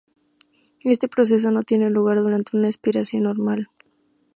[0.83, 3.69] Este proceso no tiene lugar durante una espiración normal.